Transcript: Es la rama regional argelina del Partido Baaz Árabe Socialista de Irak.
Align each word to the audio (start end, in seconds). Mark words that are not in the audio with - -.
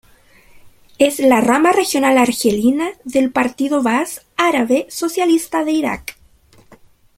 Es 0.97 1.19
la 1.19 1.41
rama 1.41 1.73
regional 1.73 2.17
argelina 2.17 2.89
del 3.03 3.31
Partido 3.31 3.83
Baaz 3.83 4.25
Árabe 4.35 4.87
Socialista 4.89 5.63
de 5.63 5.73
Irak. 5.73 6.17